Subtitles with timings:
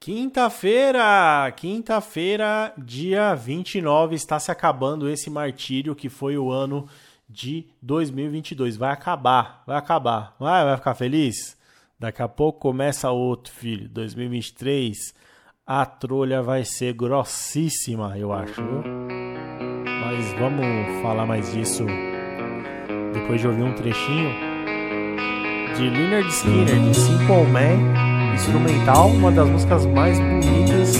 [0.00, 6.86] Quinta-feira, quinta-feira, dia 29, está se acabando esse martírio que foi o ano
[7.28, 8.76] de 2022.
[8.76, 10.36] Vai acabar, vai acabar.
[10.38, 11.58] Vai, vai ficar feliz?
[11.98, 13.88] Daqui a pouco começa outro, filho.
[13.88, 14.96] 2023,
[15.66, 18.84] a trolha vai ser grossíssima, eu acho, viu?
[19.84, 21.84] Mas vamos falar mais disso
[23.12, 24.30] depois de ouvir um trechinho
[25.76, 30.96] de Leonard Skinner, de Simple Man instrumental, uma das músicas mais bonitas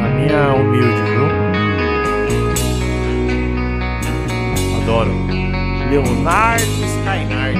[0.00, 1.28] na minha humilde, viu?
[4.82, 5.12] Adoro.
[5.90, 7.58] Leonardo Skynard.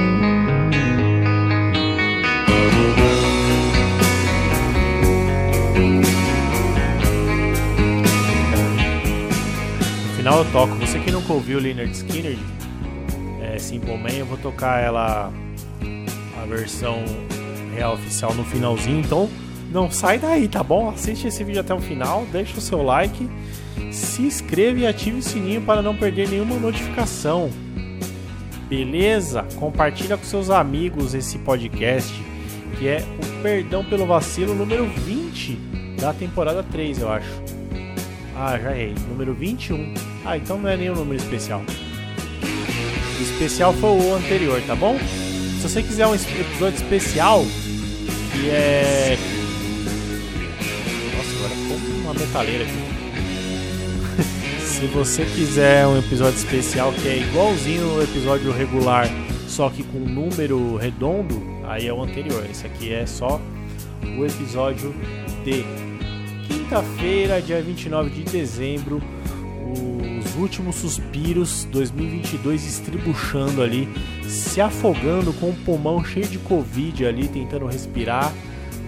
[10.05, 10.75] No final eu toco.
[10.75, 12.37] Você que nunca ouviu Leonard Skinner,
[13.41, 15.31] é, Simple Man, eu vou tocar ela
[16.41, 17.03] a versão
[17.79, 18.99] real oficial no finalzinho.
[18.99, 19.29] Então
[19.71, 20.89] não sai daí, tá bom?
[20.89, 23.29] Assiste esse vídeo até o final, deixa o seu like,
[23.91, 27.49] se inscreva e ative o sininho para não perder nenhuma notificação.
[28.67, 29.45] Beleza?
[29.55, 32.13] Compartilha com seus amigos esse podcast,
[32.77, 35.57] que é o Perdão pelo Vacilo número 20
[35.99, 37.41] da temporada 3, eu acho.
[38.35, 38.95] Ah, já errei.
[39.09, 39.93] Número 21.
[40.23, 41.61] Ah, então não é nenhum número especial.
[43.19, 44.97] O especial foi o anterior, tá bom?
[45.59, 47.43] Se você quiser um episódio especial,
[48.39, 49.17] que é.
[51.15, 52.73] Nossa, agora ficou uma metaleira aqui.
[54.63, 59.07] Se você quiser um episódio especial que é igualzinho o episódio regular,
[59.47, 62.45] só que com número redondo, aí é o anterior.
[62.49, 63.41] Esse aqui é só
[64.17, 64.95] o episódio
[65.43, 65.65] de
[66.47, 69.01] quinta-feira, dia 29 de dezembro.
[69.73, 70.08] Os
[70.39, 73.87] últimos suspiros 2022 estribuchando ali
[74.23, 78.31] se afogando com o pulmão cheio de Covid ali, tentando respirar,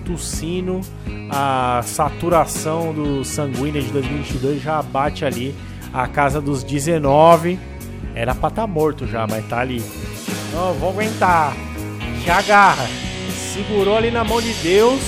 [0.06, 0.82] tossindo.
[1.30, 5.56] A saturação do sanguíneo de 2022 já bate ali
[5.94, 7.60] a casa dos 19.
[8.14, 9.82] Era pra estar tá morto já, mas tá ali.
[10.54, 11.56] Não, vou aguentar.
[12.24, 12.88] Se agarra.
[13.54, 15.02] Segurou ali na mão de Deus.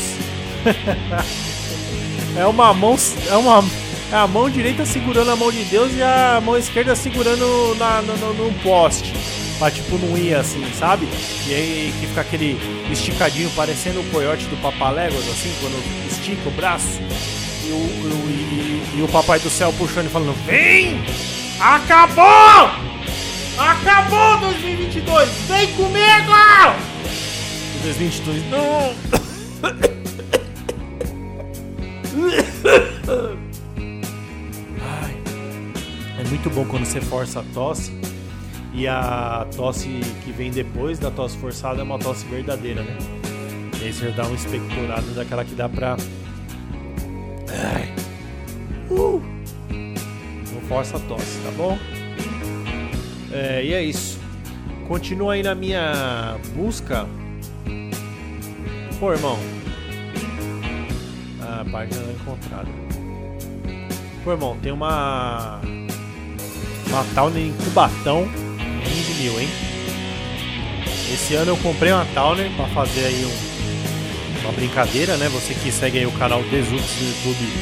[2.38, 2.96] é uma mão.
[3.30, 3.83] É uma.
[4.14, 8.00] É a mão direita segurando a mão de Deus e a mão esquerda segurando na,
[8.04, 9.12] no, no, no poste
[9.58, 11.10] pra tipo não ir assim, sabe?
[11.48, 12.60] E aí que fica aquele
[12.92, 17.00] esticadinho parecendo o coiote do Papaléguas, assim, quando estica o braço.
[17.66, 21.04] E o, o, e, e o papai do céu puxando e falando: Vem!
[21.60, 22.70] Acabou!
[23.58, 25.30] Acabou 2022!
[25.48, 26.34] Vem comigo!
[27.82, 28.94] 2022 não!
[36.44, 37.98] muito bom quando você força a tosse
[38.74, 39.88] e a tosse
[40.26, 42.98] que vem depois da tosse forçada é uma tosse verdadeira, né?
[43.80, 45.96] E aí você dá uma expectorada daquela que dá pra.
[47.48, 47.94] Ai.
[48.92, 49.22] Uh!
[50.54, 51.78] Não força a tosse, tá bom?
[53.32, 54.20] É, e é isso.
[54.86, 57.08] Continua aí na minha busca.
[59.00, 59.40] Pô, irmão.
[61.42, 62.70] A página não é encontrada.
[64.26, 65.62] Pô, irmão, tem uma.
[67.16, 68.28] Towner em Cubatão
[68.84, 69.50] 15 mil, hein?
[71.14, 75.30] Esse ano eu comprei uma Towner para fazer aí um, uma brincadeira, né?
[75.30, 77.54] Você que segue aí o canal Desux do YouTube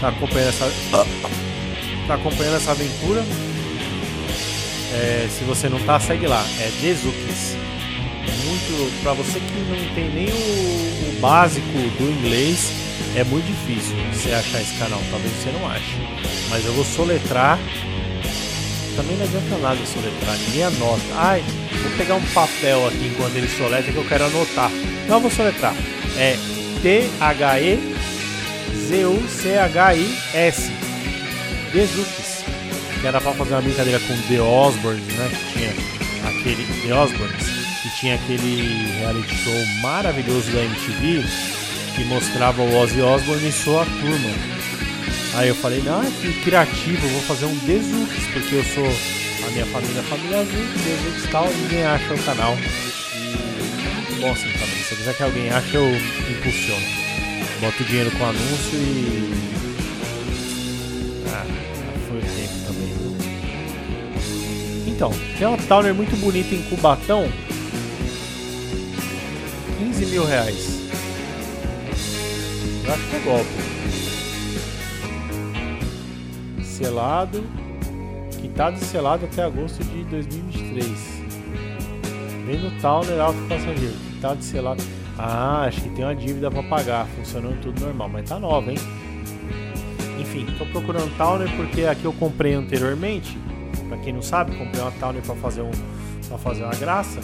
[0.00, 0.70] tá acompanhando essa
[2.06, 3.24] tá acompanhando essa aventura.
[4.92, 6.44] É, se você não tá, segue lá.
[6.60, 7.56] É Desux.
[8.44, 11.66] Muito para você que não tem nem o, o básico
[11.98, 12.72] do inglês,
[13.16, 15.00] é muito difícil você achar esse canal.
[15.10, 15.96] Talvez você não ache,
[16.50, 17.58] mas eu vou soletrar
[18.96, 21.02] também não adianta nada soletrar, ninguém anota.
[21.14, 21.44] Ai,
[21.82, 24.70] vou pegar um papel aqui enquanto ele soletra que eu quero anotar.
[25.08, 25.74] Não vou soletrar.
[26.16, 26.36] É
[26.82, 27.92] T-H-E-Z-U-C-H-I-S.
[31.72, 32.44] Desukis.
[33.00, 35.30] Que era pra fazer uma brincadeira com The Osborns, né?
[35.30, 35.70] Que tinha
[36.30, 36.64] aquele.
[36.86, 37.44] The Osborns.
[37.82, 41.22] Que tinha aquele reality show maravilhoso da MTV
[41.94, 44.55] que mostrava o Ozzy Osbourne e sua turma.
[45.36, 48.86] Aí eu falei, não, que criativo, vou fazer um Desux, porque eu sou
[49.46, 52.56] a minha família, a família azul, Desux e tal, ninguém acha o canal.
[52.56, 55.86] E bom assim também, se quiser que alguém ache, eu
[56.30, 56.86] impulsiono.
[57.60, 59.34] Boto dinheiro com anúncio e.
[61.30, 61.44] Ah,
[62.08, 63.16] foi o tempo também, viu?
[64.86, 67.30] Então, tem uma Towner muito bonita em Cubatão.
[69.80, 70.80] 15 mil reais.
[72.86, 73.65] Eu acho que é golpe
[76.76, 77.42] selado,
[78.38, 80.88] quitado e selado até agosto de 2023.
[82.44, 84.82] Vem no Towner Alto Passageiro, quitado e selado.
[85.18, 88.78] Ah, acho que tem uma dívida para pagar, funcionando tudo normal, mas tá nova, hein?
[90.20, 93.38] Enfim, tô procurando Towner porque aqui eu comprei anteriormente.
[93.88, 95.70] Para quem não sabe, comprei uma Towner para fazer um
[96.28, 97.20] para fazer uma graça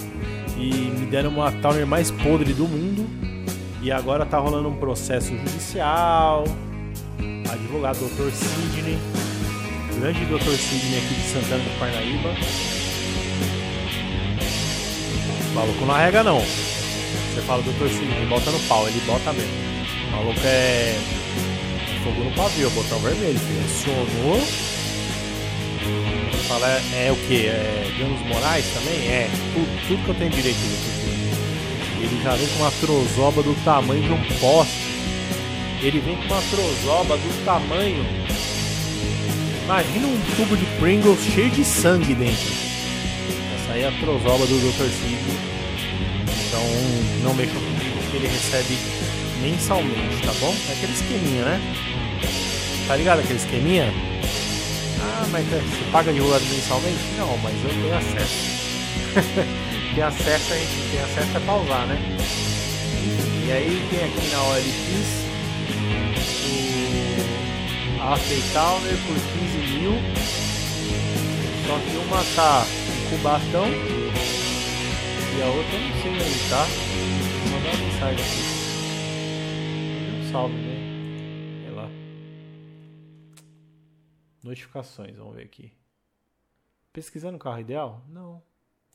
[0.56, 3.04] e me deram uma Towner mais podre do mundo.
[3.82, 6.44] E agora tá rolando um processo judicial.
[7.52, 8.30] Advogado Dr.
[8.30, 8.98] Sidney,
[10.02, 10.56] grande Dr.
[10.56, 12.34] Sidney aqui de Santana do Parnaíba.
[15.48, 16.40] O maluco não arrega não.
[16.40, 17.88] Você fala Dr.
[17.88, 19.52] Sidney, bota no pau, ele bota mesmo.
[20.08, 20.98] O maluco é
[22.02, 23.64] fogo no pavio, botão vermelho, filho.
[23.64, 24.40] Acionou.
[26.48, 27.46] Fala, é, é o que?
[27.46, 29.06] É Danos Morais também?
[29.06, 33.54] É, tudo, tudo que eu tenho direito de Ele já vem com uma trozoba do
[33.64, 34.82] tamanho de um poste.
[35.80, 38.21] Ele vem com uma trozoba do tamanho.
[39.72, 42.52] Imagina um tubo de Pringles cheio de sangue dentro.
[43.56, 44.84] Essa aí é a trozoba do Dr.
[44.84, 45.38] Sidney.
[46.46, 46.62] Então
[47.22, 48.76] não mexa comigo porque ele recebe
[49.40, 50.54] mensalmente, tá bom?
[50.68, 51.60] É aquele esqueminha, né?
[52.86, 53.90] Tá ligado aquele esqueminha?
[55.00, 57.00] Ah, mas é, você paga advogado mensalmente?
[57.16, 58.34] Não, mas eu tenho acesso.
[59.94, 61.98] tem acesso, a gente tem acesso a pausar, né?
[63.46, 65.21] E aí tem aqui na OLX
[68.04, 69.92] o Afeitowner por 15 mil.
[71.66, 72.64] Só que uma tá
[73.08, 73.66] com bastão
[75.36, 76.64] e a outra eu não sei aí, tá?
[77.38, 78.42] Vou mandar uma mensagem aqui.
[80.18, 80.82] Um salve, né?
[84.42, 85.72] Notificações, vamos ver aqui.
[86.92, 88.02] Pesquisando carro ideal?
[88.08, 88.42] Não.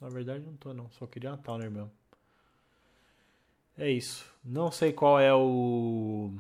[0.02, 1.92] Na verdade não tô não, só queria uma Towner mesmo.
[3.78, 4.30] É isso.
[4.44, 6.34] Não sei qual é o,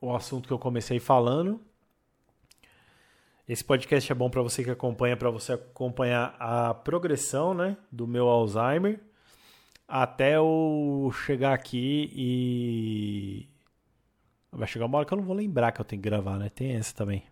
[0.00, 1.60] o assunto que eu comecei falando.
[3.50, 8.06] Esse podcast é bom para você que acompanha, para você acompanhar a progressão, né, do
[8.06, 9.00] meu Alzheimer
[9.88, 13.48] até eu chegar aqui e
[14.52, 16.48] vai chegar uma hora que eu não vou lembrar que eu tenho que gravar, né?
[16.48, 17.24] Tem essa também.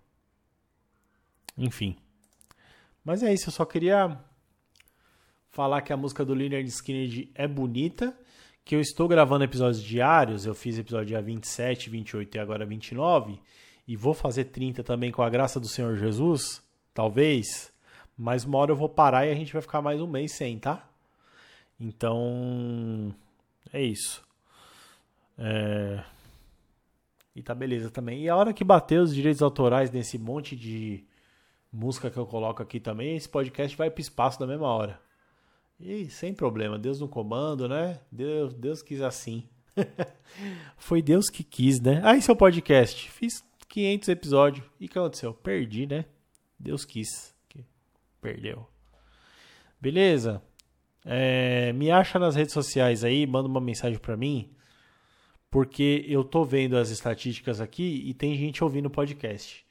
[1.56, 1.96] Enfim.
[3.04, 4.18] Mas é isso, eu só queria
[5.50, 8.12] falar que a música do Leonard Skinner é bonita,
[8.64, 13.40] que eu estou gravando episódios diários, eu fiz episódio dia 27, 28 e agora 29,
[13.88, 16.62] e vou fazer 30 também com a graça do Senhor Jesus,
[16.92, 17.72] talvez,
[18.14, 20.58] mas uma hora eu vou parar e a gente vai ficar mais um mês sem,
[20.58, 20.86] tá?
[21.80, 23.14] Então,
[23.72, 24.22] é isso.
[25.38, 26.04] É...
[27.34, 28.24] E tá beleza também.
[28.24, 31.02] E a hora que bater os direitos autorais nesse monte de
[31.72, 35.00] música que eu coloco aqui também, esse podcast vai para espaço da mesma hora.
[35.80, 38.00] E sem problema, Deus no comando, né?
[38.12, 39.48] Deus, Deus quis assim.
[40.76, 42.02] Foi Deus que quis, né?
[42.04, 43.08] Ah, esse é o podcast.
[43.10, 43.47] Fiz
[43.78, 44.66] 500 episódios.
[44.80, 45.32] E o que aconteceu?
[45.32, 46.04] Perdi, né?
[46.58, 47.34] Deus quis.
[48.20, 48.66] Perdeu.
[49.80, 50.42] Beleza?
[51.04, 54.50] É, me acha nas redes sociais aí, manda uma mensagem para mim,
[55.48, 59.64] porque eu tô vendo as estatísticas aqui e tem gente ouvindo o podcast.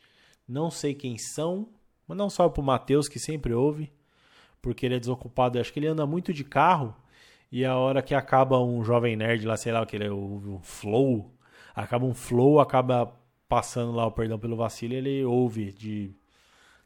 [0.47, 1.67] Não sei quem são,
[2.07, 3.91] Mandar um salve pro Matheus, que sempre ouve,
[4.61, 5.59] porque ele é desocupado.
[5.59, 6.95] Acho que ele anda muito de carro.
[7.51, 10.55] E a hora que acaba um jovem nerd lá, sei lá, que ele é o,
[10.55, 11.33] o flow,
[11.75, 13.13] acaba um flow, acaba
[13.47, 16.11] passando lá o perdão pelo vacilo, ele ouve de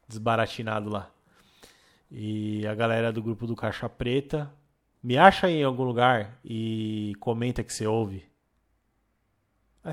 [0.08, 1.10] desbaratinado lá.
[2.10, 4.52] E a galera do grupo do Caixa Preta
[5.02, 8.26] me acha em algum lugar e comenta que você ouve.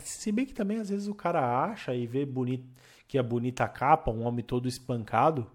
[0.01, 2.69] Se bem que também às vezes o cara acha e vê bonito
[3.09, 5.51] que é bonita a capa, um homem todo espancado,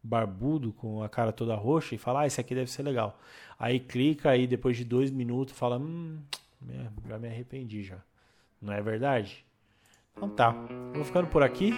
[0.00, 3.18] barbudo, com a cara toda roxa, e fala, ah, esse aqui deve ser legal.
[3.58, 6.22] Aí clica, aí depois de dois minutos fala, hum,
[7.08, 7.98] já me arrependi já.
[8.60, 9.44] Não é verdade?
[10.16, 10.54] Então tá,
[10.94, 11.74] vou ficando por aqui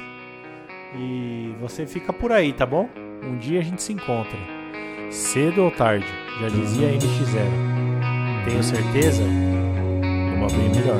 [0.97, 2.89] e você fica por aí, tá bom?
[3.23, 4.39] Um dia a gente se encontra.
[5.11, 6.07] Cedo ou tarde,
[6.41, 8.45] já dizia NX0.
[8.45, 9.23] Tenho certeza?
[9.23, 10.99] Uma bem melhor.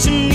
[0.00, 0.29] to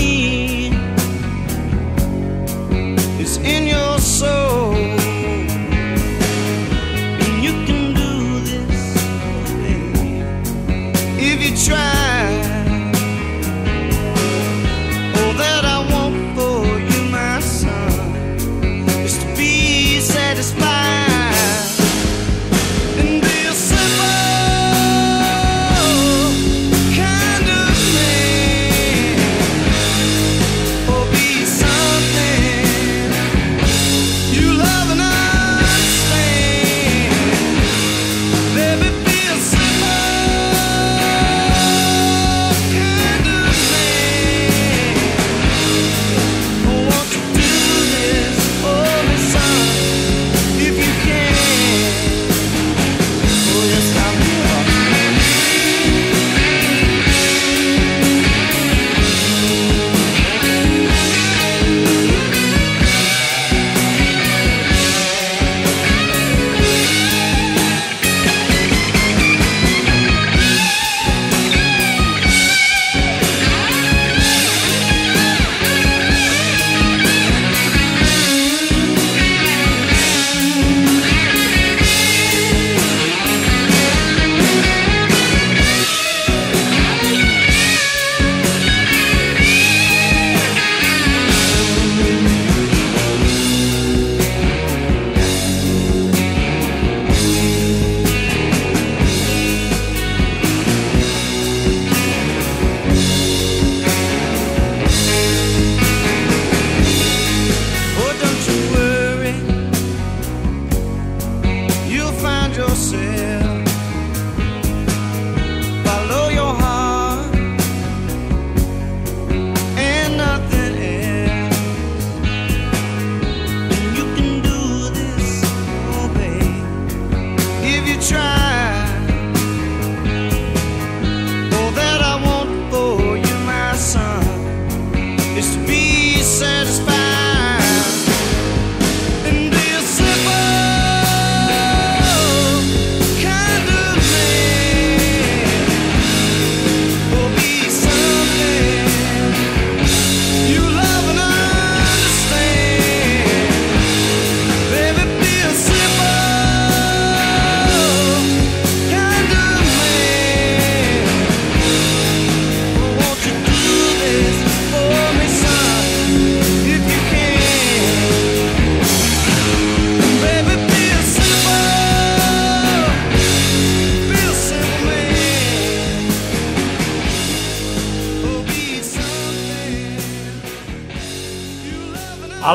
[135.36, 135.75] is to be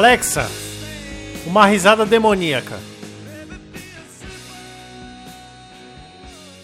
[0.01, 0.49] Alexa,
[1.45, 2.79] uma risada demoníaca.